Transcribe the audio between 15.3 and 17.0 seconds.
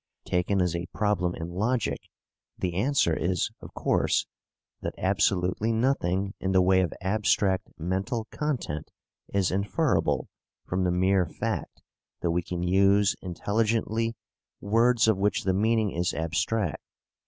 the meaning is abstract.